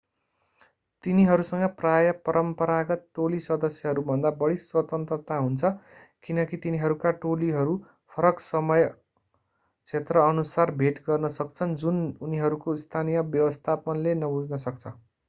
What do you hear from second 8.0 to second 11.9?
फरक समय क्षेत्र अनुसार भेट गर्न सक्छन्